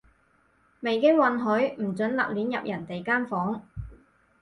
[0.79, 3.61] 未經允許，唔准立亂入人哋間房